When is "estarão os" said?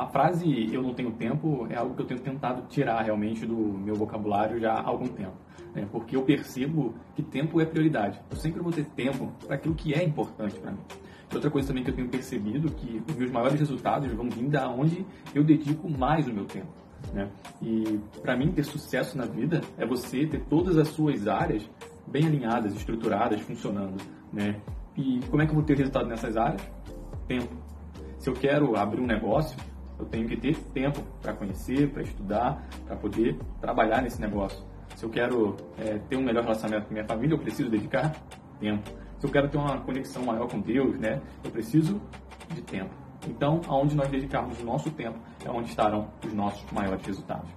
45.68-46.32